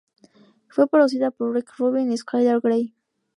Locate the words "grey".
2.59-2.91